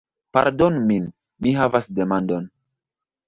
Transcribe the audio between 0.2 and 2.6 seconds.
Pardonu min, mi havas demandon